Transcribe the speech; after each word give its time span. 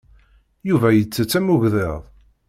Yuba 0.69 0.87
yettett 0.91 1.33
am 1.37 1.51
ugḍiḍ. 1.53 2.01